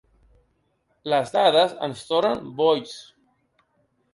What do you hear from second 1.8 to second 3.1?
ens tornen boigs.